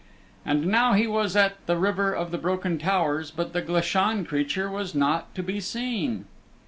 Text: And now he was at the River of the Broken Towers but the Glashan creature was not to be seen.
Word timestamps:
And 0.43 0.65
now 0.65 0.93
he 0.93 1.05
was 1.05 1.35
at 1.35 1.63
the 1.67 1.77
River 1.77 2.11
of 2.11 2.31
the 2.31 2.39
Broken 2.39 2.79
Towers 2.79 3.29
but 3.29 3.53
the 3.53 3.61
Glashan 3.61 4.25
creature 4.25 4.67
was 4.67 4.95
not 4.95 5.35
to 5.35 5.43
be 5.43 5.59
seen. 5.59 6.25